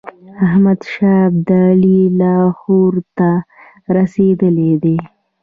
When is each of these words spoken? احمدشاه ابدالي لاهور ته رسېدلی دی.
احمدشاه 0.45 1.19
ابدالي 1.29 1.99
لاهور 2.19 2.93
ته 3.17 3.29
رسېدلی 3.97 4.71
دی. 4.83 4.97